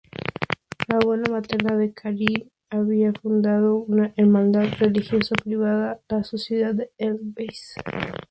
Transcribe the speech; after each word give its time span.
La 0.87 0.95
abuela 0.95 1.29
materna 1.29 1.77
de 1.77 1.93
Carin 1.93 2.49
había 2.71 3.13
fundado 3.13 3.75
una 3.75 4.11
hermandad 4.17 4.63
religiosa 4.79 5.35
privada, 5.35 5.99
la 6.09 6.23
Sociedad 6.23 6.73
Edelweiss. 6.97 7.75